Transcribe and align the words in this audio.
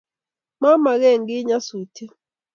Momeke 0.61 1.09
kiy 1.11 1.25
kiy 1.27 1.43
nyasutiet 1.47 2.13